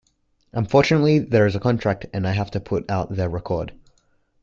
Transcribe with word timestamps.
Unfortunately 0.51 1.19
there 1.19 1.45
is 1.45 1.55
a 1.55 1.59
contract 1.59 2.07
and 2.11 2.27
I 2.27 2.31
have 2.31 2.49
to 2.49 2.59
put 2.59 2.89
out 2.89 3.15
their 3.15 3.29
record. 3.29 3.71